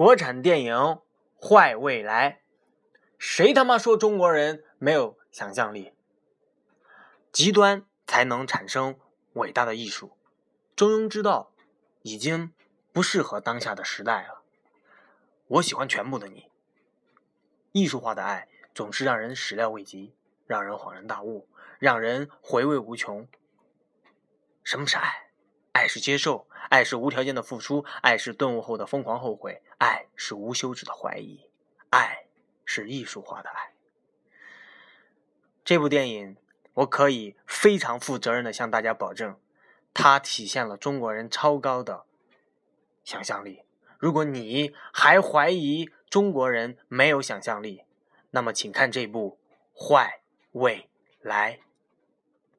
[0.00, 0.98] 国产电影
[1.38, 2.40] 坏未来，
[3.18, 5.92] 谁他妈说中国人没有想象力？
[7.30, 8.98] 极端才能产生
[9.34, 10.16] 伟大的艺术。
[10.74, 11.52] 中庸之道
[12.00, 12.54] 已经
[12.92, 14.40] 不适合当下的时代了。
[15.48, 16.50] 我喜欢全部的你。
[17.72, 20.14] 艺术化的爱总是让人始料未及，
[20.46, 21.46] 让人恍然大悟，
[21.78, 23.28] 让人回味无穷。
[24.64, 25.26] 什么是爱？
[25.72, 31.50] 爱是接受，爱是无条件的付出，爱是顿悟后的疯狂后悔，爱是无休止的怀疑，
[31.90, 32.26] 爱
[32.64, 33.72] 是艺术化的爱。
[35.64, 36.36] 这部电影，
[36.74, 39.36] 我可以非常负责任的向大家保证，
[39.92, 42.04] 它体现了中国人超高的
[43.02, 43.64] 想象力。
[43.98, 47.82] 如果你还怀疑中国人没有想象力，
[48.30, 49.40] 那么请看这部
[49.76, 50.20] 《坏
[50.52, 50.88] 未
[51.20, 51.56] 来》。